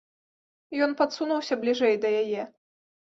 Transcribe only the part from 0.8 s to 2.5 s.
Ён падсунуўся бліжэй да яе.